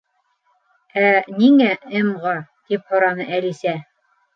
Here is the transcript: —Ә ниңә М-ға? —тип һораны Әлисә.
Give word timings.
—Ә 1.01 1.11
ниңә 1.37 1.69
М-ға? 2.03 2.35
—тип 2.59 2.93
һораны 2.95 3.33
Әлисә. 3.41 3.81